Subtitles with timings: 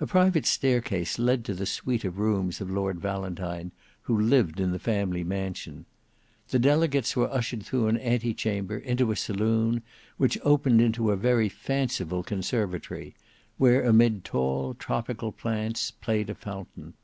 [0.00, 3.70] A private staircase led to the suite of rooms of Lord Valentine,
[4.04, 5.84] who lived in the family mansion.
[6.48, 9.82] The delegates were ushered through an ante chamber into a saloon
[10.16, 13.14] which opened into a very fanciful conservatory,
[13.58, 16.94] where amid tall tropical plants played a fountain.